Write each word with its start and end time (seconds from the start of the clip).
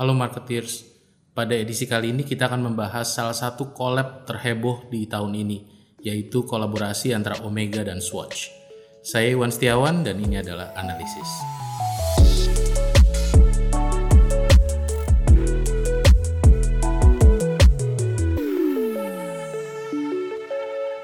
Halo 0.00 0.16
marketeers, 0.16 0.80
pada 1.36 1.52
edisi 1.52 1.84
kali 1.84 2.16
ini 2.16 2.24
kita 2.24 2.48
akan 2.48 2.72
membahas 2.72 3.04
salah 3.04 3.36
satu 3.36 3.76
collab 3.76 4.24
terheboh 4.24 4.88
di 4.88 5.04
tahun 5.04 5.36
ini, 5.36 5.68
yaitu 6.00 6.48
kolaborasi 6.48 7.12
antara 7.12 7.44
Omega 7.44 7.84
dan 7.84 8.00
Swatch. 8.00 8.48
Saya 9.04 9.36
Iwan 9.36 9.52
Setiawan 9.52 10.00
dan 10.00 10.16
ini 10.24 10.40
adalah 10.40 10.72
analisis. 10.72 11.28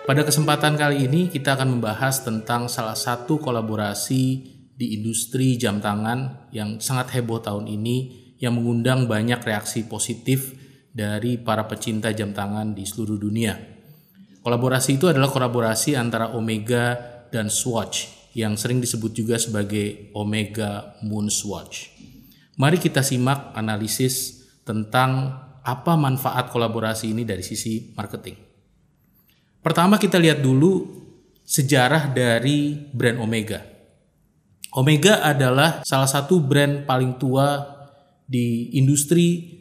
Pada 0.08 0.24
kesempatan 0.24 0.80
kali 0.80 1.04
ini 1.04 1.28
kita 1.28 1.52
akan 1.52 1.76
membahas 1.76 2.24
tentang 2.24 2.72
salah 2.72 2.96
satu 2.96 3.36
kolaborasi 3.44 4.24
di 4.72 4.96
industri 4.96 5.60
jam 5.60 5.84
tangan 5.84 6.48
yang 6.48 6.80
sangat 6.80 7.12
heboh 7.12 7.44
tahun 7.44 7.68
ini 7.68 8.24
yang 8.40 8.56
mengundang 8.56 9.08
banyak 9.08 9.40
reaksi 9.40 9.84
positif 9.88 10.52
dari 10.96 11.36
para 11.36 11.68
pecinta 11.68 12.08
jam 12.12 12.32
tangan 12.32 12.72
di 12.72 12.88
seluruh 12.88 13.20
dunia. 13.20 13.52
Kolaborasi 14.40 14.96
itu 14.96 15.10
adalah 15.10 15.28
kolaborasi 15.28 15.98
antara 15.98 16.32
Omega 16.32 16.96
dan 17.28 17.52
Swatch 17.52 18.30
yang 18.32 18.56
sering 18.56 18.80
disebut 18.80 19.12
juga 19.12 19.36
sebagai 19.36 20.12
Omega 20.16 20.96
Moon 21.04 21.28
Swatch. 21.32 21.92
Mari 22.56 22.80
kita 22.80 23.04
simak 23.04 23.52
analisis 23.52 24.46
tentang 24.64 25.34
apa 25.60 25.92
manfaat 25.98 26.48
kolaborasi 26.48 27.12
ini 27.12 27.26
dari 27.26 27.44
sisi 27.44 27.92
marketing. 27.92 28.38
Pertama 29.60 29.98
kita 29.98 30.16
lihat 30.16 30.40
dulu 30.40 30.86
sejarah 31.42 32.14
dari 32.14 32.72
brand 32.94 33.18
Omega. 33.18 33.60
Omega 34.76 35.26
adalah 35.26 35.82
salah 35.82 36.06
satu 36.06 36.38
brand 36.38 36.86
paling 36.86 37.18
tua 37.18 37.75
di 38.26 38.74
industri 38.74 39.54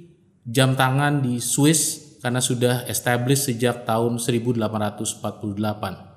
jam 0.45 0.73
tangan 0.77 1.21
di 1.21 1.37
Swiss 1.41 2.17
karena 2.21 2.41
sudah 2.41 2.89
established 2.89 3.45
sejak 3.49 3.85
tahun 3.85 4.17
1848. 4.17 6.15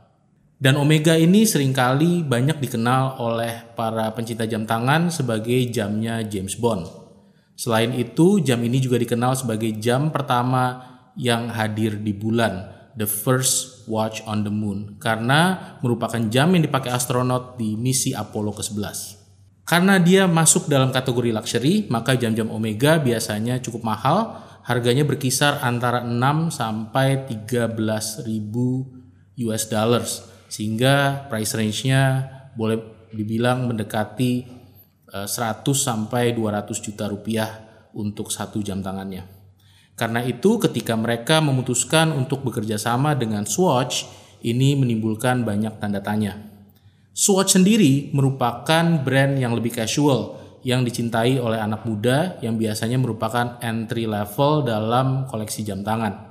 Dan 0.58 0.74
Omega 0.74 1.14
ini 1.14 1.46
sering 1.46 1.70
kali 1.70 2.26
banyak 2.26 2.58
dikenal 2.58 3.22
oleh 3.22 3.62
para 3.78 4.10
pencinta 4.10 4.42
jam 4.42 4.66
tangan 4.66 5.06
sebagai 5.06 5.54
jamnya 5.70 6.26
James 6.26 6.58
Bond. 6.58 6.88
Selain 7.54 7.94
itu, 7.94 8.42
jam 8.42 8.58
ini 8.62 8.82
juga 8.82 8.98
dikenal 8.98 9.38
sebagai 9.38 9.70
jam 9.78 10.10
pertama 10.10 10.82
yang 11.18 11.50
hadir 11.50 11.98
di 11.98 12.14
bulan, 12.14 12.70
the 12.94 13.06
first 13.06 13.86
watch 13.90 14.22
on 14.26 14.46
the 14.46 14.50
moon, 14.50 14.98
karena 15.02 15.74
merupakan 15.82 16.22
jam 16.30 16.54
yang 16.54 16.62
dipakai 16.62 16.90
astronot 16.94 17.58
di 17.58 17.74
misi 17.74 18.14
Apollo 18.14 18.62
ke-11. 18.62 19.17
Karena 19.68 20.00
dia 20.00 20.24
masuk 20.24 20.64
dalam 20.64 20.88
kategori 20.88 21.28
luxury, 21.28 21.84
maka 21.92 22.16
jam-jam 22.16 22.48
Omega 22.48 22.96
biasanya 22.96 23.60
cukup 23.60 23.84
mahal, 23.84 24.40
harganya 24.64 25.04
berkisar 25.04 25.60
antara 25.60 26.00
6 26.00 26.48
sampai 26.48 27.28
13 27.28 27.76
ribu 28.24 28.88
US 29.44 29.68
dollars, 29.68 30.24
sehingga 30.48 31.28
price 31.28 31.52
range-nya 31.52 32.24
boleh 32.56 32.80
dibilang 33.12 33.68
mendekati 33.68 34.48
100 35.12 35.28
eh, 35.28 35.76
sampai 35.76 36.32
200 36.32 36.64
juta 36.80 37.04
rupiah 37.04 37.48
untuk 37.92 38.32
satu 38.32 38.64
jam 38.64 38.80
tangannya. 38.80 39.28
Karena 40.00 40.24
itu 40.24 40.56
ketika 40.56 40.96
mereka 40.96 41.44
memutuskan 41.44 42.16
untuk 42.16 42.40
bekerja 42.40 42.80
sama 42.80 43.12
dengan 43.12 43.44
Swatch, 43.44 44.08
ini 44.40 44.80
menimbulkan 44.80 45.44
banyak 45.44 45.76
tanda 45.76 46.00
tanya. 46.00 46.47
Swatch 47.14 47.58
sendiri 47.58 48.14
merupakan 48.14 48.84
brand 49.02 49.34
yang 49.36 49.52
lebih 49.52 49.74
casual 49.74 50.38
yang 50.66 50.82
dicintai 50.82 51.38
oleh 51.38 51.58
anak 51.58 51.86
muda 51.86 52.36
yang 52.42 52.58
biasanya 52.58 52.98
merupakan 52.98 53.58
entry 53.62 54.04
level 54.04 54.66
dalam 54.66 55.26
koleksi 55.30 55.62
jam 55.62 55.86
tangan. 55.86 56.28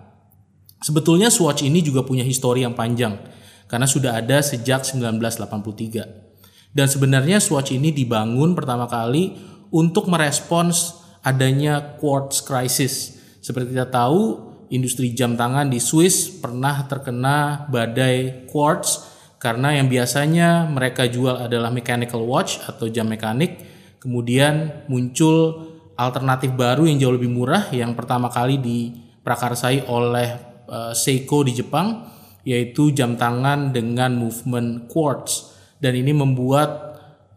Sebetulnya 0.83 1.33
Swatch 1.33 1.66
ini 1.66 1.81
juga 1.81 2.05
punya 2.05 2.22
histori 2.22 2.61
yang 2.61 2.78
panjang 2.78 3.17
karena 3.66 3.88
sudah 3.89 4.20
ada 4.20 4.39
sejak 4.45 4.86
1983. 4.86 6.76
Dan 6.76 6.86
sebenarnya 6.86 7.42
Swatch 7.42 7.73
ini 7.73 7.89
dibangun 7.89 8.54
pertama 8.54 8.86
kali 8.86 9.33
untuk 9.73 10.08
merespons 10.08 11.02
adanya 11.26 11.98
quartz 11.98 12.45
crisis. 12.45 13.17
Seperti 13.42 13.73
kita 13.73 13.89
tahu, 13.89 14.48
industri 14.70 15.11
jam 15.15 15.33
tangan 15.33 15.67
di 15.67 15.80
Swiss 15.82 16.30
pernah 16.30 16.86
terkena 16.86 17.65
badai 17.67 18.48
quartz 18.48 19.17
karena 19.37 19.77
yang 19.77 19.86
biasanya 19.86 20.65
mereka 20.65 21.05
jual 21.05 21.45
adalah 21.45 21.70
mechanical 21.70 22.25
watch 22.25 22.58
atau 22.65 22.89
jam 22.89 23.05
mekanik, 23.05 23.61
kemudian 24.02 24.86
muncul 24.89 25.70
alternatif 25.98 26.53
baru 26.58 26.89
yang 26.89 26.98
jauh 26.98 27.15
lebih 27.17 27.30
murah 27.30 27.70
yang 27.73 27.93
pertama 27.97 28.30
kali 28.30 28.58
diprakarsai 28.58 29.86
oleh 29.89 30.37
uh, 30.70 30.93
Seiko 30.93 31.42
di 31.45 31.53
Jepang 31.58 32.14
yaitu 32.47 32.95
jam 32.95 33.20
tangan 33.20 33.76
dengan 33.76 34.15
movement 34.15 34.87
quartz 34.87 35.52
dan 35.77 35.93
ini 35.93 36.15
membuat 36.15 36.70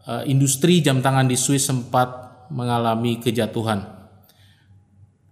uh, 0.07 0.23
industri 0.23 0.79
jam 0.79 1.03
tangan 1.03 1.27
di 1.27 1.35
Swiss 1.35 1.67
sempat 1.67 2.31
mengalami 2.53 3.19
kejatuhan. 3.19 3.81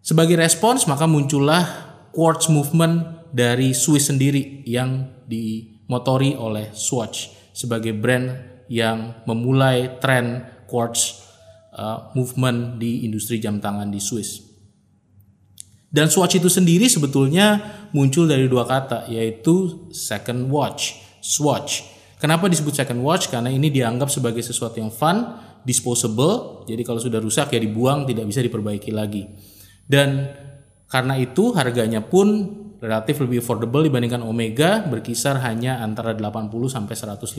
Sebagai 0.03 0.37
respons 0.37 0.89
maka 0.89 1.05
muncullah 1.05 1.63
quartz 2.11 2.49
movement 2.49 3.25
dari 3.29 3.77
Swiss 3.77 4.09
sendiri 4.09 4.65
yang 4.65 5.21
di 5.29 5.68
motori 5.89 6.37
oleh 6.37 6.71
Swatch 6.71 7.33
sebagai 7.51 7.91
brand 7.97 8.31
yang 8.69 9.25
memulai 9.25 9.97
tren 9.97 10.45
quartz 10.69 11.25
uh, 11.73 12.13
movement 12.13 12.77
di 12.77 13.03
industri 13.03 13.41
jam 13.41 13.57
tangan 13.57 13.89
di 13.89 13.97
Swiss. 13.97 14.45
Dan 15.89 16.05
Swatch 16.05 16.37
itu 16.37 16.45
sendiri 16.45 16.85
sebetulnya 16.85 17.57
muncul 17.97 18.29
dari 18.29 18.45
dua 18.45 18.69
kata 18.69 19.09
yaitu 19.09 19.89
second 19.89 20.53
watch, 20.53 21.01
Swatch. 21.17 21.81
Kenapa 22.21 22.45
disebut 22.45 22.77
second 22.77 23.01
watch? 23.01 23.33
Karena 23.33 23.49
ini 23.49 23.73
dianggap 23.73 24.13
sebagai 24.13 24.45
sesuatu 24.45 24.77
yang 24.77 24.93
fun, 24.93 25.25
disposable. 25.65 26.61
Jadi 26.69 26.85
kalau 26.85 27.01
sudah 27.01 27.17
rusak 27.17 27.57
ya 27.57 27.59
dibuang, 27.59 28.05
tidak 28.05 28.29
bisa 28.29 28.45
diperbaiki 28.45 28.93
lagi. 28.93 29.25
Dan 29.89 30.29
karena 30.89 31.15
itu 31.21 31.53
harganya 31.53 32.01
pun 32.01 32.49
relatif 32.81 33.21
lebih 33.21 33.45
affordable 33.45 33.85
dibandingkan 33.85 34.25
Omega 34.25 34.81
berkisar 34.89 35.37
hanya 35.45 35.85
antara 35.85 36.17
80 36.17 36.49
sampai 36.65 36.95
150 36.97 37.29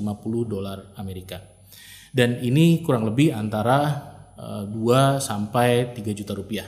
dolar 0.46 0.94
Amerika. 0.94 1.42
Dan 2.14 2.38
ini 2.42 2.82
kurang 2.86 3.10
lebih 3.10 3.34
antara 3.34 3.78
uh, 4.38 4.62
eh, 4.62 5.18
2 5.18 5.18
sampai 5.18 5.90
3 5.90 6.14
juta 6.14 6.32
rupiah. 6.38 6.66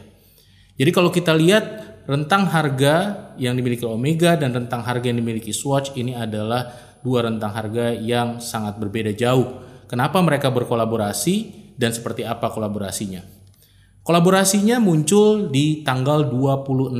Jadi 0.75 0.91
kalau 0.91 1.15
kita 1.15 1.31
lihat 1.37 1.65
rentang 2.11 2.51
harga 2.51 3.29
yang 3.39 3.55
dimiliki 3.55 3.87
Omega 3.87 4.35
dan 4.35 4.51
rentang 4.51 4.83
harga 4.83 5.07
yang 5.07 5.23
dimiliki 5.23 5.55
Swatch 5.55 5.95
ini 5.95 6.19
adalah 6.19 6.67
dua 7.05 7.27
rentang 7.27 7.53
harga 7.55 7.95
yang 7.95 8.43
sangat 8.43 8.79
berbeda 8.81 9.15
jauh. 9.15 9.63
Kenapa 9.87 10.19
mereka 10.25 10.49
berkolaborasi 10.49 11.61
dan 11.77 11.93
seperti 11.93 12.25
apa 12.25 12.49
kolaborasinya? 12.49 13.42
Kolaborasinya 14.03 14.83
muncul 14.83 15.47
di 15.55 15.87
tanggal 15.87 16.27
26 16.27 16.91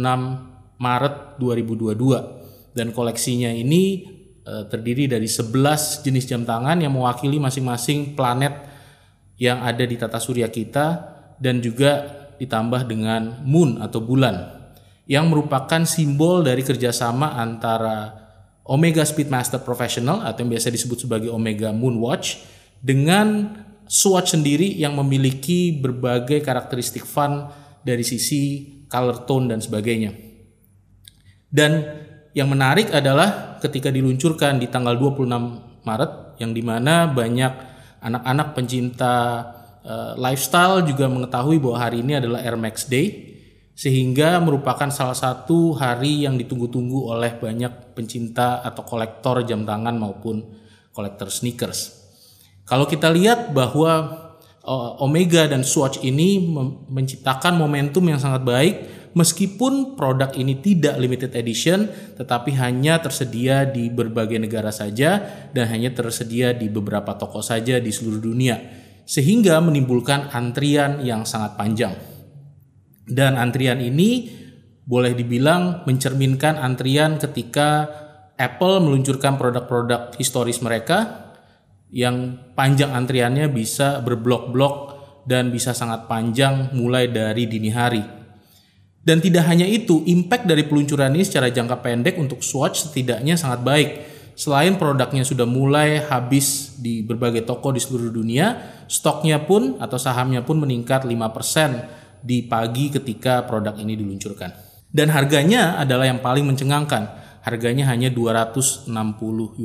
Maret 0.79 1.15
2022 1.43 2.79
dan 2.79 2.95
koleksinya 2.95 3.51
ini 3.51 4.07
e, 4.47 4.55
terdiri 4.71 5.11
dari 5.11 5.27
11 5.27 6.07
jenis 6.07 6.31
jam 6.31 6.47
tangan 6.47 6.79
yang 6.79 6.95
mewakili 6.95 7.43
masing-masing 7.43 8.15
planet 8.15 8.55
yang 9.35 9.67
ada 9.67 9.83
di 9.83 9.99
tata 9.99 10.23
surya 10.23 10.47
kita 10.47 10.87
dan 11.43 11.59
juga 11.59 12.07
ditambah 12.39 12.87
dengan 12.87 13.43
moon 13.43 13.83
atau 13.83 13.99
bulan 13.99 14.63
yang 15.11 15.27
merupakan 15.27 15.83
simbol 15.83 16.47
dari 16.47 16.63
kerjasama 16.63 17.35
antara 17.35 18.15
Omega 18.63 19.03
Speedmaster 19.03 19.59
Professional 19.59 20.23
atau 20.23 20.47
yang 20.47 20.55
biasa 20.55 20.71
disebut 20.71 21.03
sebagai 21.03 21.35
Omega 21.35 21.75
Moon 21.75 21.99
Watch 21.99 22.39
dengan 22.79 23.59
Swatch 23.87 24.35
sendiri 24.35 24.73
yang 24.79 24.97
memiliki 24.97 25.75
berbagai 25.77 26.41
karakteristik 26.41 27.05
fun 27.05 27.49
dari 27.83 28.07
sisi 28.07 28.67
color 28.87 29.27
tone 29.27 29.51
dan 29.51 29.61
sebagainya. 29.61 30.13
Dan 31.53 31.73
yang 32.33 32.49
menarik 32.49 32.89
adalah 32.93 33.61
ketika 33.61 33.93
diluncurkan 33.93 34.57
di 34.57 34.73
tanggal 34.73 34.97
26 34.97 35.85
Maret 35.85 36.41
yang 36.41 36.57
di 36.57 36.63
mana 36.65 37.11
banyak 37.11 37.53
anak-anak 38.01 38.49
pencinta 38.57 39.15
uh, 39.85 40.13
lifestyle 40.17 40.81
juga 40.83 41.07
mengetahui 41.13 41.61
bahwa 41.61 41.79
hari 41.79 42.01
ini 42.01 42.19
adalah 42.19 42.41
Air 42.41 42.57
Max 42.57 42.89
Day 42.89 43.33
sehingga 43.73 44.37
merupakan 44.41 44.89
salah 44.93 45.17
satu 45.17 45.73
hari 45.77 46.29
yang 46.29 46.37
ditunggu-tunggu 46.37 47.09
oleh 47.09 47.37
banyak 47.37 47.97
pencinta 47.97 48.61
atau 48.61 48.85
kolektor 48.85 49.41
jam 49.49 49.65
tangan 49.65 49.97
maupun 49.97 50.45
kolektor 50.93 51.33
sneakers. 51.33 52.02
Kalau 52.63 52.87
kita 52.87 53.11
lihat 53.11 53.51
bahwa 53.51 54.23
uh, 54.63 55.03
Omega 55.03 55.47
dan 55.51 55.67
Swatch 55.67 56.01
ini 56.03 56.43
menciptakan 56.89 57.59
momentum 57.59 58.07
yang 58.07 58.23
sangat 58.23 58.43
baik 58.47 58.75
meskipun 59.13 59.93
produk 59.99 60.33
ini 60.33 60.57
tidak 60.65 60.97
limited 60.97 61.37
edition 61.37 61.85
tetapi 62.17 62.57
hanya 62.57 62.97
tersedia 63.03 63.69
di 63.69 63.93
berbagai 63.93 64.41
negara 64.41 64.73
saja 64.73 65.21
dan 65.53 65.69
hanya 65.69 65.93
tersedia 65.93 66.57
di 66.57 66.73
beberapa 66.73 67.13
toko 67.19 67.45
saja 67.45 67.77
di 67.77 67.93
seluruh 67.93 68.23
dunia 68.23 68.57
sehingga 69.05 69.59
menimbulkan 69.61 70.31
antrian 70.33 71.03
yang 71.03 71.27
sangat 71.27 71.59
panjang. 71.59 71.93
Dan 73.03 73.35
antrian 73.35 73.83
ini 73.83 74.31
boleh 74.87 75.13
dibilang 75.13 75.83
mencerminkan 75.85 76.55
antrian 76.57 77.19
ketika 77.19 77.91
Apple 78.39 78.83
meluncurkan 78.83 79.37
produk-produk 79.37 80.15
historis 80.17 80.63
mereka 80.63 81.32
yang 81.93 82.41
panjang 82.57 82.91
antriannya 82.97 83.53
bisa 83.53 84.01
berblok-blok 84.01 84.97
dan 85.29 85.53
bisa 85.53 85.77
sangat 85.77 86.09
panjang 86.09 86.73
mulai 86.73 87.13
dari 87.13 87.45
dini 87.47 87.71
hari. 87.71 88.03
Dan 89.03 89.19
tidak 89.19 89.45
hanya 89.51 89.69
itu, 89.69 90.01
impact 90.09 90.49
dari 90.49 90.65
peluncuran 90.65 91.13
ini 91.13 91.27
secara 91.27 91.53
jangka 91.53 91.83
pendek 91.85 92.17
untuk 92.17 92.41
Swatch 92.41 92.89
setidaknya 92.89 93.35
sangat 93.37 93.61
baik. 93.61 93.91
Selain 94.33 94.79
produknya 94.81 95.27
sudah 95.27 95.45
mulai 95.45 96.01
habis 96.09 96.79
di 96.81 97.05
berbagai 97.05 97.45
toko 97.45 97.75
di 97.75 97.83
seluruh 97.83 98.09
dunia, 98.09 98.57
stoknya 98.89 99.45
pun 99.45 99.77
atau 99.83 100.01
sahamnya 100.01 100.41
pun 100.47 100.63
meningkat 100.63 101.05
5% 101.05 102.25
di 102.25 102.47
pagi 102.47 102.89
ketika 102.89 103.45
produk 103.45 103.77
ini 103.77 103.99
diluncurkan. 103.99 104.55
Dan 104.89 105.11
harganya 105.11 105.77
adalah 105.77 106.09
yang 106.09 106.23
paling 106.23 106.47
mencengangkan. 106.47 107.21
Harganya 107.43 107.91
hanya 107.91 108.07
260 108.07 108.87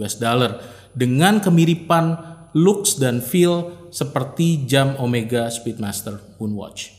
US 0.02 0.18
dollar 0.18 0.77
dengan 0.98 1.38
kemiripan 1.38 2.18
looks 2.58 2.98
dan 2.98 3.22
feel 3.22 3.88
seperti 3.94 4.66
jam 4.66 4.98
Omega 4.98 5.46
Speedmaster 5.54 6.18
Moonwatch. 6.42 6.98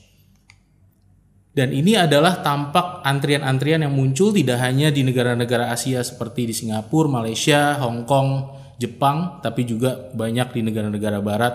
Dan 1.51 1.75
ini 1.75 1.99
adalah 1.99 2.39
tampak 2.39 3.03
antrian-antrian 3.03 3.83
yang 3.83 3.91
muncul 3.91 4.31
tidak 4.31 4.63
hanya 4.63 4.95
di 4.95 5.03
negara-negara 5.03 5.75
Asia 5.75 6.07
seperti 6.07 6.47
di 6.47 6.55
Singapura, 6.55 7.11
Malaysia, 7.11 7.75
Hong 7.83 8.07
Kong, 8.07 8.55
Jepang, 8.79 9.43
tapi 9.43 9.67
juga 9.67 10.15
banyak 10.15 10.55
di 10.55 10.61
negara-negara 10.63 11.19
barat. 11.19 11.55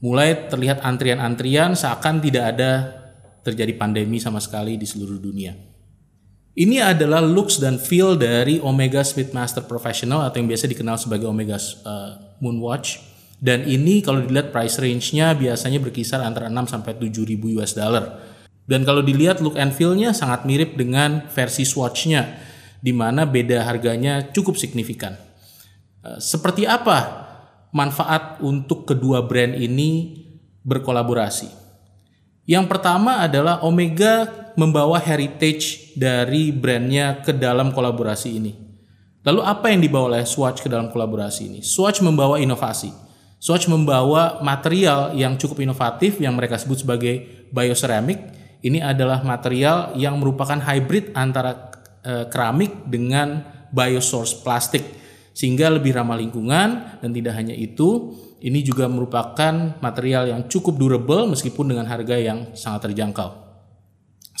Mulai 0.00 0.48
terlihat 0.48 0.80
antrian-antrian 0.80 1.76
seakan 1.76 2.24
tidak 2.24 2.56
ada 2.56 2.70
terjadi 3.44 3.76
pandemi 3.76 4.16
sama 4.16 4.40
sekali 4.40 4.80
di 4.80 4.88
seluruh 4.88 5.20
dunia. 5.20 5.73
Ini 6.54 6.78
adalah 6.78 7.18
looks 7.18 7.58
dan 7.58 7.82
feel 7.82 8.14
dari 8.14 8.62
Omega 8.62 9.02
Speedmaster 9.02 9.66
Professional 9.66 10.22
atau 10.22 10.38
yang 10.38 10.46
biasa 10.46 10.70
dikenal 10.70 10.94
sebagai 11.02 11.26
Omega 11.26 11.58
uh, 11.58 12.38
Moonwatch. 12.38 13.02
Dan 13.42 13.66
ini 13.66 13.98
kalau 13.98 14.22
dilihat 14.22 14.54
price 14.54 14.78
range-nya 14.78 15.34
biasanya 15.34 15.82
berkisar 15.82 16.22
antara 16.22 16.46
6 16.46 16.70
sampai 16.70 16.94
7 16.94 17.10
ribu 17.26 17.58
US 17.58 17.74
dollar. 17.74 18.22
Dan 18.70 18.86
kalau 18.86 19.02
dilihat 19.02 19.42
look 19.42 19.58
and 19.58 19.74
feel-nya 19.74 20.14
sangat 20.14 20.46
mirip 20.46 20.78
dengan 20.78 21.26
versi 21.34 21.66
Swatch-nya, 21.66 22.38
di 22.78 22.94
mana 22.94 23.26
beda 23.26 23.66
harganya 23.66 24.30
cukup 24.30 24.54
signifikan. 24.54 25.18
Eh, 26.06 26.22
seperti 26.22 26.70
apa 26.70 27.26
manfaat 27.74 28.38
untuk 28.46 28.86
kedua 28.86 29.26
brand 29.26 29.58
ini 29.58 30.22
berkolaborasi? 30.62 31.50
Yang 32.46 32.64
pertama 32.70 33.26
adalah 33.26 33.66
Omega 33.66 34.43
membawa 34.54 34.98
heritage 35.02 35.94
dari 35.98 36.50
brandnya 36.54 37.22
ke 37.22 37.34
dalam 37.34 37.74
kolaborasi 37.74 38.28
ini. 38.38 38.52
Lalu 39.24 39.40
apa 39.40 39.72
yang 39.72 39.80
dibawa 39.80 40.14
oleh 40.14 40.24
Swatch 40.28 40.60
ke 40.60 40.68
dalam 40.68 40.92
kolaborasi 40.92 41.42
ini? 41.48 41.60
Swatch 41.64 42.04
membawa 42.04 42.36
inovasi. 42.36 42.92
Swatch 43.40 43.68
membawa 43.68 44.40
material 44.44 45.16
yang 45.16 45.36
cukup 45.40 45.64
inovatif 45.64 46.20
yang 46.20 46.36
mereka 46.36 46.60
sebut 46.60 46.84
sebagai 46.84 47.48
bioceramic 47.52 48.20
ini 48.64 48.80
adalah 48.80 49.20
material 49.20 49.92
yang 50.00 50.16
merupakan 50.16 50.56
hybrid 50.56 51.12
antara 51.12 51.68
e, 52.00 52.24
keramik 52.32 52.88
dengan 52.88 53.44
biosource 53.68 54.40
plastik 54.40 54.80
sehingga 55.36 55.68
lebih 55.68 55.92
ramah 55.92 56.16
lingkungan 56.16 57.00
dan 57.04 57.10
tidak 57.12 57.36
hanya 57.36 57.52
itu 57.52 58.16
ini 58.40 58.64
juga 58.64 58.88
merupakan 58.88 59.76
material 59.80 60.32
yang 60.32 60.48
cukup 60.48 60.80
durable 60.80 61.28
meskipun 61.28 61.76
dengan 61.76 61.84
harga 61.84 62.16
yang 62.16 62.56
sangat 62.56 62.88
terjangkau. 62.88 63.43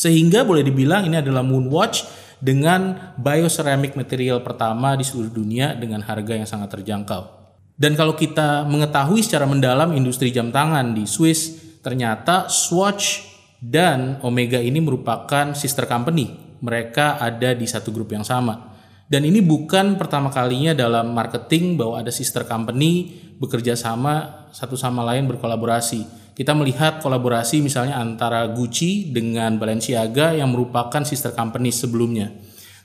Sehingga 0.04 0.44
boleh 0.44 0.60
dibilang 0.60 1.08
ini 1.08 1.16
adalah 1.16 1.40
Moonwatch 1.40 2.04
dengan 2.44 3.16
bioceramic 3.16 3.96
material 3.96 4.44
pertama 4.44 4.92
di 5.00 5.00
seluruh 5.00 5.32
dunia 5.32 5.72
dengan 5.72 6.04
harga 6.04 6.36
yang 6.36 6.44
sangat 6.44 6.76
terjangkau. 6.76 7.40
Dan 7.72 7.96
kalau 7.96 8.12
kita 8.12 8.68
mengetahui 8.68 9.24
secara 9.24 9.48
mendalam 9.48 9.96
industri 9.96 10.28
jam 10.28 10.52
tangan 10.52 10.92
di 10.92 11.08
Swiss, 11.08 11.56
ternyata 11.80 12.52
Swatch 12.52 13.24
dan 13.64 14.20
Omega 14.20 14.60
ini 14.60 14.76
merupakan 14.76 15.56
sister 15.56 15.88
company. 15.88 16.36
Mereka 16.60 17.16
ada 17.16 17.56
di 17.56 17.64
satu 17.64 17.88
grup 17.88 18.12
yang 18.12 18.28
sama. 18.28 18.76
Dan 19.08 19.24
ini 19.24 19.40
bukan 19.40 19.96
pertama 19.96 20.28
kalinya 20.28 20.76
dalam 20.76 21.16
marketing 21.16 21.80
bahwa 21.80 22.04
ada 22.04 22.12
sister 22.12 22.44
company 22.44 23.24
bekerja 23.40 23.72
sama 23.72 24.46
satu 24.52 24.76
sama 24.76 25.00
lain 25.00 25.24
berkolaborasi. 25.32 26.23
Kita 26.34 26.50
melihat 26.50 26.98
kolaborasi 26.98 27.62
misalnya 27.62 27.94
antara 28.02 28.42
Gucci 28.50 29.14
dengan 29.14 29.54
Balenciaga 29.54 30.34
yang 30.34 30.50
merupakan 30.50 31.06
sister 31.06 31.30
company 31.30 31.70
sebelumnya. 31.70 32.34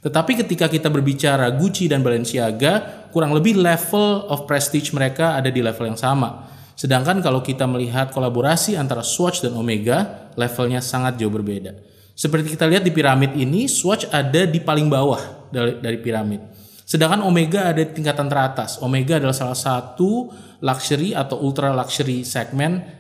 Tetapi 0.06 0.46
ketika 0.46 0.70
kita 0.70 0.88
berbicara 0.94 1.50
Gucci 1.58 1.90
dan 1.90 2.06
Balenciaga, 2.06 3.10
kurang 3.10 3.34
lebih 3.34 3.58
level 3.58 4.30
of 4.30 4.46
prestige 4.46 4.94
mereka 4.94 5.34
ada 5.34 5.50
di 5.50 5.66
level 5.66 5.90
yang 5.90 5.98
sama. 5.98 6.46
Sedangkan 6.78 7.26
kalau 7.26 7.42
kita 7.42 7.66
melihat 7.66 8.14
kolaborasi 8.14 8.78
antara 8.78 9.02
Swatch 9.02 9.42
dan 9.42 9.58
Omega, 9.58 10.32
levelnya 10.38 10.80
sangat 10.80 11.18
jauh 11.18 11.34
berbeda. 11.34 11.76
Seperti 12.14 12.54
kita 12.54 12.70
lihat 12.70 12.86
di 12.86 12.94
piramid 12.94 13.34
ini, 13.34 13.66
Swatch 13.66 14.06
ada 14.14 14.46
di 14.46 14.62
paling 14.62 14.88
bawah 14.88 15.50
dari, 15.50 15.82
dari 15.82 15.98
piramid. 16.00 16.40
Sedangkan 16.86 17.26
Omega 17.26 17.74
ada 17.74 17.82
di 17.82 17.92
tingkatan 17.92 18.30
teratas. 18.30 18.78
Omega 18.80 19.18
adalah 19.18 19.36
salah 19.36 19.58
satu 19.58 20.30
luxury 20.62 21.18
atau 21.18 21.42
ultra 21.42 21.74
luxury 21.76 22.22
segmen 22.24 22.99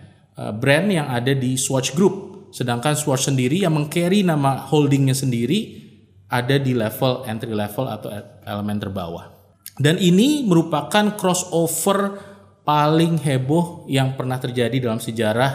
brand 0.55 0.87
yang 0.87 1.07
ada 1.11 1.35
di 1.35 1.59
Swatch 1.59 1.91
Group. 1.91 2.49
Sedangkan 2.55 2.97
Swatch 2.97 3.29
sendiri 3.29 3.61
yang 3.61 3.75
mengcarry 3.75 4.25
nama 4.25 4.63
holdingnya 4.65 5.13
sendiri 5.13 5.79
ada 6.29 6.55
di 6.61 6.77
level 6.77 7.25
entry 7.25 7.53
level 7.53 7.85
atau 7.89 8.09
elemen 8.45 8.77
terbawah. 8.77 9.25
Dan 9.79 9.95
ini 9.97 10.43
merupakan 10.43 11.15
crossover 11.15 12.19
paling 12.67 13.17
heboh 13.17 13.87
yang 13.89 14.13
pernah 14.13 14.37
terjadi 14.37 14.77
dalam 14.77 15.01
sejarah 15.01 15.51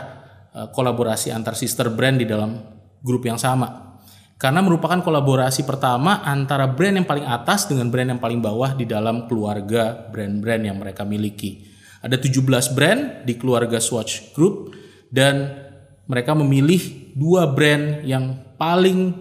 uh, 0.50 0.66
kolaborasi 0.74 1.30
antar 1.30 1.54
sister 1.54 1.92
brand 1.92 2.18
di 2.18 2.26
dalam 2.26 2.58
grup 3.04 3.22
yang 3.28 3.36
sama. 3.36 4.00
Karena 4.34 4.64
merupakan 4.64 4.98
kolaborasi 4.98 5.62
pertama 5.62 6.26
antara 6.26 6.66
brand 6.66 6.98
yang 6.98 7.06
paling 7.06 7.22
atas 7.22 7.70
dengan 7.70 7.86
brand 7.92 8.16
yang 8.16 8.20
paling 8.20 8.42
bawah 8.42 8.74
di 8.74 8.82
dalam 8.82 9.30
keluarga 9.30 10.10
brand-brand 10.10 10.62
yang 10.66 10.76
mereka 10.80 11.06
miliki. 11.06 11.73
Ada 12.04 12.20
17 12.20 12.76
brand 12.76 13.24
di 13.24 13.40
keluarga 13.40 13.80
Swatch 13.80 14.36
Group 14.36 14.76
dan 15.08 15.64
mereka 16.04 16.36
memilih 16.36 17.16
dua 17.16 17.48
brand 17.48 18.04
yang 18.04 18.36
paling 18.60 19.16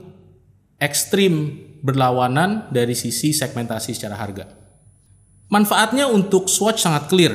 ekstrim 0.76 1.64
berlawanan 1.80 2.68
dari 2.76 2.92
sisi 2.92 3.32
segmentasi 3.32 3.96
secara 3.96 4.20
harga. 4.20 4.52
Manfaatnya 5.48 6.12
untuk 6.12 6.52
Swatch 6.52 6.84
sangat 6.84 7.08
clear 7.08 7.34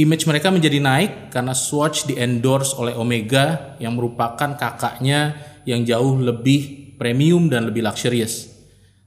Image 0.00 0.24
mereka 0.24 0.48
menjadi 0.48 0.80
naik 0.80 1.28
karena 1.28 1.52
Swatch 1.52 2.08
di 2.08 2.16
endorse 2.16 2.72
oleh 2.80 2.96
Omega 2.96 3.76
yang 3.76 3.92
merupakan 4.00 4.56
kakaknya 4.56 5.36
yang 5.68 5.84
jauh 5.84 6.16
lebih 6.16 6.96
premium 6.96 7.52
dan 7.52 7.68
lebih 7.68 7.84
luxurious. 7.84 8.48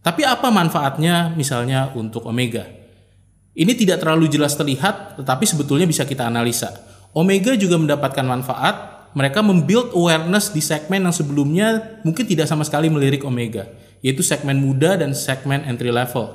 Tapi 0.05 0.21
apa 0.21 0.53
manfaatnya 0.53 1.33
misalnya 1.33 1.89
untuk 1.97 2.29
Omega? 2.29 2.82
Ini 3.53 3.77
tidak 3.77 4.01
terlalu 4.01 4.25
jelas 4.33 4.57
terlihat, 4.57 5.21
tetapi 5.21 5.45
sebetulnya 5.45 5.85
bisa 5.85 6.09
kita 6.09 6.25
analisa. 6.25 6.73
Omega 7.13 7.53
juga 7.53 7.77
mendapatkan 7.77 8.25
manfaat, 8.25 9.05
mereka 9.13 9.45
membuild 9.45 9.93
awareness 9.93 10.49
di 10.49 10.57
segmen 10.57 11.05
yang 11.05 11.13
sebelumnya 11.13 12.01
mungkin 12.01 12.25
tidak 12.25 12.49
sama 12.49 12.65
sekali 12.65 12.89
melirik 12.89 13.21
Omega, 13.21 13.69
yaitu 14.01 14.25
segmen 14.25 14.57
muda 14.57 14.97
dan 14.97 15.13
segmen 15.13 15.61
entry 15.69 15.93
level. 15.93 16.33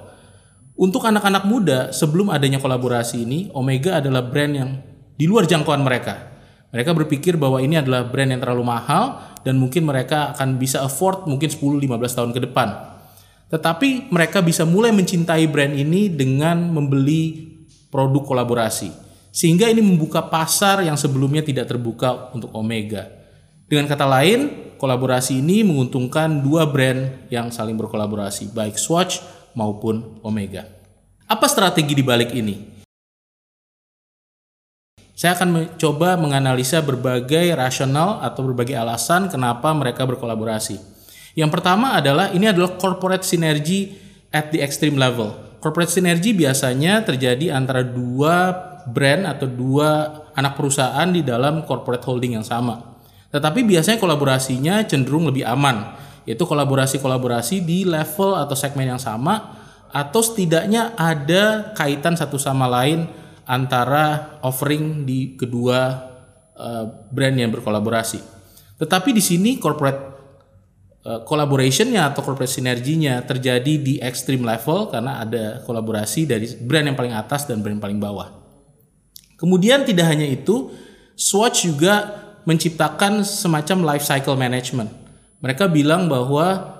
Untuk 0.78 1.02
anak-anak 1.02 1.42
muda, 1.42 1.90
sebelum 1.90 2.30
adanya 2.30 2.62
kolaborasi 2.62 3.26
ini, 3.26 3.50
Omega 3.50 3.98
adalah 3.98 4.22
brand 4.22 4.54
yang 4.54 4.70
di 5.18 5.26
luar 5.26 5.42
jangkauan 5.50 5.82
mereka. 5.82 6.38
Mereka 6.70 6.94
berpikir 6.94 7.34
bahwa 7.34 7.58
ini 7.58 7.82
adalah 7.82 8.06
brand 8.06 8.30
yang 8.30 8.38
terlalu 8.38 8.62
mahal 8.62 9.18
dan 9.42 9.58
mungkin 9.58 9.82
mereka 9.82 10.38
akan 10.38 10.54
bisa 10.54 10.86
afford 10.86 11.26
mungkin 11.26 11.50
10-15 11.50 11.82
tahun 12.14 12.30
ke 12.30 12.40
depan. 12.46 12.97
Tetapi 13.48 14.12
mereka 14.12 14.44
bisa 14.44 14.68
mulai 14.68 14.92
mencintai 14.92 15.48
brand 15.48 15.72
ini 15.72 16.12
dengan 16.12 16.68
membeli 16.68 17.48
produk 17.88 18.24
kolaborasi. 18.24 18.92
Sehingga 19.32 19.68
ini 19.68 19.80
membuka 19.80 20.24
pasar 20.24 20.84
yang 20.84 20.96
sebelumnya 20.96 21.40
tidak 21.40 21.68
terbuka 21.68 22.32
untuk 22.36 22.52
Omega. 22.52 23.08
Dengan 23.68 23.84
kata 23.84 24.08
lain, 24.08 24.72
kolaborasi 24.80 25.44
ini 25.44 25.60
menguntungkan 25.60 26.40
dua 26.40 26.64
brand 26.64 27.28
yang 27.28 27.52
saling 27.52 27.76
berkolaborasi, 27.76 28.56
baik 28.56 28.80
Swatch 28.80 29.20
maupun 29.52 30.22
omega. 30.24 30.64
Apa 31.28 31.44
strategi 31.44 31.92
di 31.92 32.00
balik 32.00 32.32
ini? 32.32 32.78
Saya 35.18 35.34
akan 35.36 35.48
mencoba 35.50 36.14
menganalisa 36.14 36.80
berbagai 36.80 37.52
rasional 37.52 38.22
atau 38.24 38.46
berbagai 38.46 38.78
alasan 38.78 39.28
kenapa 39.28 39.74
mereka 39.74 40.06
berkolaborasi. 40.08 40.97
Yang 41.38 41.50
pertama 41.54 41.94
adalah 41.94 42.34
ini 42.34 42.50
adalah 42.50 42.74
corporate 42.74 43.22
synergy 43.22 43.94
at 44.34 44.50
the 44.50 44.58
extreme 44.58 44.98
level. 44.98 45.38
Corporate 45.62 45.86
synergy 45.86 46.34
biasanya 46.34 47.06
terjadi 47.06 47.54
antara 47.54 47.86
dua 47.86 48.50
brand 48.90 49.22
atau 49.22 49.46
dua 49.46 50.18
anak 50.34 50.58
perusahaan 50.58 51.06
di 51.06 51.22
dalam 51.22 51.62
corporate 51.62 52.02
holding 52.02 52.34
yang 52.34 52.42
sama. 52.42 52.98
Tetapi 53.30 53.62
biasanya 53.62 54.02
kolaborasinya 54.02 54.82
cenderung 54.82 55.30
lebih 55.30 55.46
aman, 55.46 55.94
yaitu 56.26 56.42
kolaborasi-kolaborasi 56.42 57.62
di 57.62 57.86
level 57.86 58.34
atau 58.34 58.58
segmen 58.58 58.90
yang 58.90 58.98
sama 58.98 59.54
atau 59.94 60.18
setidaknya 60.18 60.98
ada 60.98 61.70
kaitan 61.78 62.18
satu 62.18 62.34
sama 62.34 62.66
lain 62.66 63.06
antara 63.46 64.36
offering 64.42 65.06
di 65.06 65.38
kedua 65.38 66.02
uh, 66.58 66.84
brand 67.14 67.36
yang 67.38 67.54
berkolaborasi. 67.54 68.18
Tetapi 68.74 69.14
di 69.14 69.22
sini 69.22 69.50
corporate 69.62 70.17
collaborationnya 71.24 72.12
atau 72.12 72.20
corporate 72.20 72.52
sinerginya 72.52 73.24
terjadi 73.24 73.80
di 73.80 73.96
extreme 74.02 74.44
level 74.44 74.92
karena 74.92 75.24
ada 75.24 75.64
kolaborasi 75.64 76.28
dari 76.28 76.44
brand 76.60 76.92
yang 76.92 76.98
paling 76.98 77.14
atas 77.16 77.48
dan 77.48 77.64
brand 77.64 77.80
yang 77.80 77.84
paling 77.84 78.00
bawah. 78.00 78.28
Kemudian 79.38 79.86
tidak 79.86 80.10
hanya 80.10 80.26
itu, 80.26 80.74
Swatch 81.14 81.64
juga 81.64 82.26
menciptakan 82.44 83.22
semacam 83.22 83.94
life 83.94 84.04
cycle 84.04 84.34
management. 84.34 84.90
Mereka 85.38 85.70
bilang 85.70 86.10
bahwa 86.10 86.74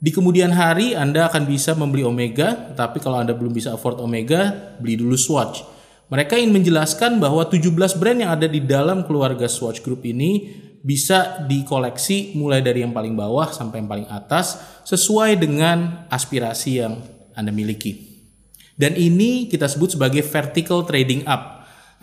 di 0.00 0.12
kemudian 0.12 0.52
hari 0.52 0.96
Anda 0.96 1.28
akan 1.28 1.44
bisa 1.48 1.76
membeli 1.76 2.04
Omega, 2.04 2.72
tapi 2.76 3.00
kalau 3.00 3.20
Anda 3.20 3.36
belum 3.36 3.52
bisa 3.52 3.76
afford 3.76 4.00
Omega, 4.00 4.76
beli 4.80 5.00
dulu 5.00 5.16
Swatch. 5.16 5.64
Mereka 6.12 6.36
ingin 6.36 6.60
menjelaskan 6.60 7.16
bahwa 7.16 7.44
17 7.48 7.72
brand 7.96 8.18
yang 8.20 8.32
ada 8.32 8.44
di 8.44 8.60
dalam 8.60 9.08
keluarga 9.08 9.48
Swatch 9.48 9.80
Group 9.80 10.04
ini 10.04 10.63
bisa 10.84 11.48
dikoleksi 11.48 12.36
mulai 12.36 12.60
dari 12.60 12.84
yang 12.84 12.92
paling 12.92 13.16
bawah 13.16 13.48
sampai 13.48 13.80
yang 13.80 13.88
paling 13.88 14.08
atas 14.12 14.60
sesuai 14.84 15.40
dengan 15.40 16.04
aspirasi 16.12 16.84
yang 16.84 17.00
Anda 17.32 17.50
miliki. 17.50 18.12
Dan 18.76 18.94
ini 19.00 19.48
kita 19.48 19.64
sebut 19.64 19.96
sebagai 19.96 20.20
vertical 20.20 20.84
trading 20.84 21.24
up 21.24 21.54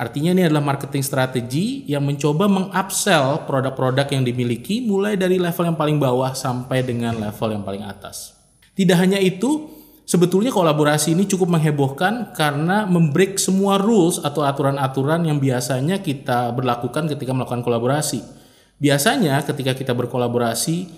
Artinya 0.01 0.33
ini 0.33 0.50
adalah 0.50 0.65
marketing 0.65 1.05
strategi 1.05 1.85
yang 1.85 2.01
mencoba 2.01 2.50
mengupsell 2.50 3.45
produk-produk 3.45 4.09
yang 4.09 4.25
dimiliki 4.25 4.81
mulai 4.81 5.13
dari 5.13 5.38
level 5.38 5.61
yang 5.61 5.77
paling 5.77 6.01
bawah 6.01 6.33
sampai 6.33 6.81
dengan 6.81 7.21
level 7.21 7.53
yang 7.53 7.61
paling 7.61 7.85
atas. 7.85 8.33
Tidak 8.73 8.97
hanya 8.97 9.21
itu, 9.21 9.69
sebetulnya 10.09 10.50
kolaborasi 10.50 11.13
ini 11.13 11.29
cukup 11.29 11.53
menghebohkan 11.53 12.33
karena 12.33 12.89
membreak 12.89 13.38
semua 13.38 13.77
rules 13.77 14.17
atau 14.17 14.41
aturan-aturan 14.41 15.21
yang 15.21 15.38
biasanya 15.38 16.01
kita 16.01 16.50
berlakukan 16.50 17.05
ketika 17.13 17.38
melakukan 17.38 17.61
kolaborasi. 17.61 18.40
Biasanya 18.81 19.45
ketika 19.45 19.77
kita 19.77 19.93
berkolaborasi 19.93 20.89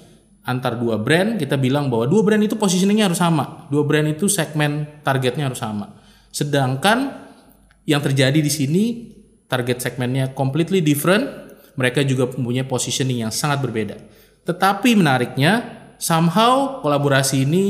antar 0.47 0.79
dua 0.79 0.95
brand, 0.95 1.35
kita 1.35 1.59
bilang 1.59 1.91
bahwa 1.91 2.07
dua 2.07 2.23
brand 2.23 2.39
itu 2.39 2.55
positioningnya 2.55 3.11
harus 3.11 3.19
sama, 3.19 3.67
dua 3.67 3.83
brand 3.83 4.07
itu 4.07 4.31
segmen 4.31 5.03
targetnya 5.03 5.51
harus 5.51 5.59
sama. 5.59 5.99
Sedangkan 6.31 7.11
yang 7.83 7.99
terjadi 7.99 8.39
di 8.39 8.47
sini 8.47 8.83
target 9.51 9.83
segmennya 9.83 10.31
completely 10.31 10.79
different, 10.79 11.27
mereka 11.75 11.99
juga 12.07 12.31
mempunyai 12.31 12.63
positioning 12.63 13.27
yang 13.27 13.33
sangat 13.35 13.59
berbeda. 13.59 13.99
Tetapi 14.47 14.95
menariknya, 14.95 15.63
somehow 15.99 16.79
kolaborasi 16.79 17.43
ini 17.43 17.65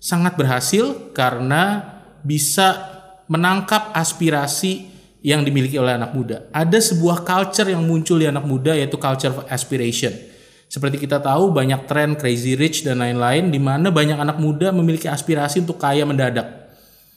sangat 0.00 0.36
berhasil 0.40 1.12
karena 1.12 1.84
bisa 2.24 2.88
menangkap 3.30 3.92
aspirasi 3.92 4.89
yang 5.20 5.44
dimiliki 5.44 5.76
oleh 5.76 5.96
anak 5.96 6.16
muda. 6.16 6.48
Ada 6.52 6.80
sebuah 6.80 7.24
culture 7.24 7.68
yang 7.68 7.84
muncul 7.84 8.16
di 8.16 8.26
anak 8.28 8.44
muda 8.48 8.72
yaitu 8.72 8.96
culture 8.96 9.32
of 9.32 9.44
aspiration. 9.52 10.12
Seperti 10.70 11.02
kita 11.02 11.18
tahu 11.18 11.50
banyak 11.50 11.84
tren 11.90 12.14
crazy 12.14 12.54
rich 12.54 12.86
dan 12.86 13.02
lain-lain 13.02 13.50
di 13.50 13.58
mana 13.58 13.90
banyak 13.90 14.16
anak 14.16 14.38
muda 14.38 14.70
memiliki 14.70 15.10
aspirasi 15.10 15.66
untuk 15.66 15.82
kaya 15.82 16.06
mendadak. 16.06 16.70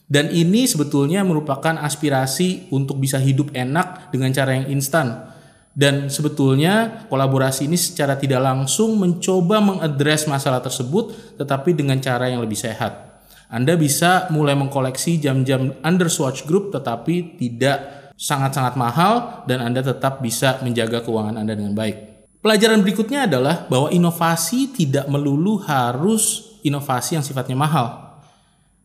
Dan 0.04 0.28
ini 0.28 0.68
sebetulnya 0.68 1.24
merupakan 1.24 1.80
aspirasi 1.80 2.68
untuk 2.74 3.00
bisa 3.00 3.16
hidup 3.16 3.54
enak 3.56 4.12
dengan 4.12 4.34
cara 4.34 4.58
yang 4.58 4.68
instan. 4.68 5.32
Dan 5.74 6.06
sebetulnya 6.12 7.06
kolaborasi 7.10 7.66
ini 7.66 7.74
secara 7.74 8.14
tidak 8.14 8.42
langsung 8.42 8.94
mencoba 9.00 9.58
mengadres 9.58 10.26
masalah 10.26 10.60
tersebut 10.62 11.38
tetapi 11.40 11.72
dengan 11.72 11.98
cara 12.02 12.28
yang 12.30 12.44
lebih 12.44 12.58
sehat. 12.58 13.13
Anda 13.52 13.76
bisa 13.76 14.28
mulai 14.32 14.56
mengkoleksi 14.56 15.20
jam-jam 15.20 15.76
under 15.84 16.08
Swatch 16.08 16.48
Group 16.48 16.72
tetapi 16.72 17.36
tidak 17.36 18.12
sangat-sangat 18.14 18.74
mahal 18.78 19.44
dan 19.44 19.60
Anda 19.60 19.82
tetap 19.82 20.22
bisa 20.22 20.62
menjaga 20.62 21.02
keuangan 21.02 21.36
Anda 21.36 21.58
dengan 21.58 21.74
baik. 21.74 22.14
Pelajaran 22.44 22.84
berikutnya 22.84 23.24
adalah 23.24 23.64
bahwa 23.72 23.88
inovasi 23.88 24.68
tidak 24.76 25.08
melulu 25.08 25.64
harus 25.64 26.54
inovasi 26.60 27.16
yang 27.16 27.24
sifatnya 27.24 27.56
mahal. 27.56 28.20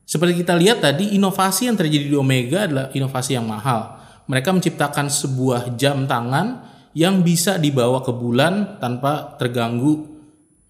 Seperti 0.08 0.42
kita 0.42 0.56
lihat 0.56 0.82
tadi, 0.82 1.14
inovasi 1.14 1.68
yang 1.68 1.78
terjadi 1.78 2.08
di 2.08 2.16
Omega 2.16 2.66
adalah 2.66 2.88
inovasi 2.96 3.36
yang 3.36 3.46
mahal. 3.46 4.00
Mereka 4.32 4.50
menciptakan 4.56 5.12
sebuah 5.12 5.76
jam 5.76 6.08
tangan 6.08 6.66
yang 6.98 7.22
bisa 7.22 7.62
dibawa 7.62 8.02
ke 8.02 8.10
bulan 8.10 8.80
tanpa 8.82 9.36
terganggu 9.38 10.08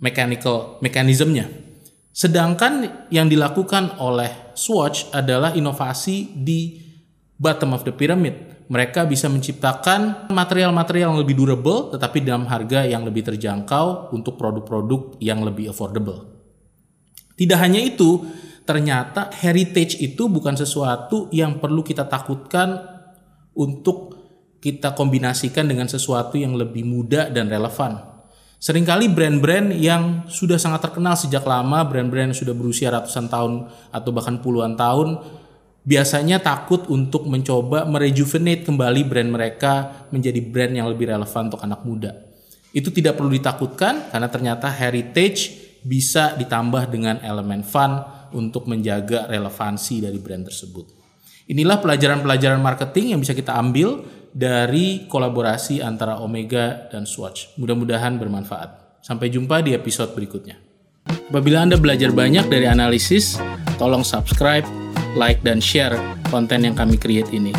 mechanical 0.02 0.82
mekanismenya. 0.84 1.69
Sedangkan 2.20 3.08
yang 3.08 3.32
dilakukan 3.32 3.96
oleh 4.04 4.52
Swatch 4.52 5.08
adalah 5.16 5.56
inovasi 5.56 6.36
di 6.36 6.76
bottom 7.40 7.72
of 7.72 7.88
the 7.88 7.96
pyramid. 7.96 8.68
Mereka 8.68 9.08
bisa 9.08 9.32
menciptakan 9.32 10.28
material-material 10.28 11.16
yang 11.16 11.20
lebih 11.24 11.40
durable 11.40 11.96
tetapi 11.96 12.20
dalam 12.20 12.44
harga 12.52 12.84
yang 12.84 13.08
lebih 13.08 13.24
terjangkau 13.24 14.12
untuk 14.12 14.36
produk-produk 14.36 15.16
yang 15.24 15.48
lebih 15.48 15.72
affordable. 15.72 16.28
Tidak 17.40 17.56
hanya 17.56 17.80
itu, 17.80 18.28
ternyata 18.68 19.32
heritage 19.40 20.04
itu 20.04 20.28
bukan 20.28 20.60
sesuatu 20.60 21.32
yang 21.32 21.56
perlu 21.64 21.88
kita 21.88 22.04
takutkan 22.04 22.84
untuk 23.56 24.20
kita 24.60 24.92
kombinasikan 24.92 25.72
dengan 25.72 25.88
sesuatu 25.88 26.36
yang 26.36 26.52
lebih 26.52 26.84
muda 26.84 27.32
dan 27.32 27.48
relevan. 27.48 28.19
Seringkali 28.60 29.08
brand-brand 29.16 29.72
yang 29.72 30.28
sudah 30.28 30.60
sangat 30.60 30.84
terkenal 30.84 31.16
sejak 31.16 31.48
lama, 31.48 31.80
brand-brand 31.88 32.36
yang 32.36 32.40
sudah 32.40 32.52
berusia 32.52 32.92
ratusan 32.92 33.32
tahun 33.32 33.72
atau 33.88 34.10
bahkan 34.12 34.36
puluhan 34.44 34.76
tahun, 34.76 35.16
biasanya 35.88 36.44
takut 36.44 36.84
untuk 36.92 37.24
mencoba 37.32 37.88
merejuvenate 37.88 38.68
kembali 38.68 39.08
brand 39.08 39.32
mereka 39.32 39.74
menjadi 40.12 40.44
brand 40.44 40.76
yang 40.76 40.92
lebih 40.92 41.08
relevan 41.08 41.48
untuk 41.48 41.64
anak 41.64 41.88
muda. 41.88 42.12
Itu 42.76 42.92
tidak 42.92 43.16
perlu 43.16 43.32
ditakutkan 43.32 44.12
karena 44.12 44.28
ternyata 44.28 44.68
heritage 44.68 45.72
bisa 45.80 46.36
ditambah 46.36 46.92
dengan 46.92 47.24
elemen 47.24 47.64
fun, 47.64 48.20
untuk 48.34 48.70
menjaga 48.70 49.26
relevansi 49.30 50.06
dari 50.06 50.18
brand 50.22 50.46
tersebut. 50.46 50.86
Inilah 51.50 51.82
pelajaran-pelajaran 51.82 52.62
marketing 52.62 53.18
yang 53.18 53.20
bisa 53.22 53.34
kita 53.34 53.58
ambil 53.58 54.06
dari 54.34 55.10
kolaborasi 55.10 55.82
antara 55.82 56.22
Omega 56.22 56.90
dan 56.90 57.06
Swatch. 57.06 57.54
Mudah-mudahan 57.58 58.18
bermanfaat. 58.18 59.02
Sampai 59.02 59.32
jumpa 59.32 59.64
di 59.64 59.74
episode 59.74 60.14
berikutnya. 60.14 60.60
Apabila 61.10 61.66
Anda 61.66 61.78
belajar 61.78 62.14
banyak 62.14 62.50
dari 62.50 62.70
analisis, 62.70 63.40
tolong 63.80 64.06
subscribe, 64.06 64.66
like, 65.18 65.42
dan 65.42 65.58
share 65.62 65.98
konten 66.30 66.66
yang 66.66 66.76
kami 66.78 66.98
create 67.00 67.30
ini. 67.34 67.54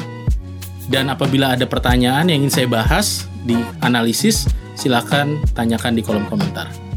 Dan 0.90 1.06
apabila 1.10 1.54
ada 1.54 1.66
pertanyaan 1.70 2.26
yang 2.30 2.42
ingin 2.42 2.52
saya 2.52 2.68
bahas 2.70 3.26
di 3.46 3.54
analisis, 3.82 4.50
silakan 4.74 5.38
tanyakan 5.54 5.94
di 5.94 6.02
kolom 6.02 6.26
komentar. 6.26 6.89